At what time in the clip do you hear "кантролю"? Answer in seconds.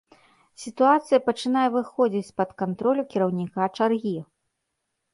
2.65-3.07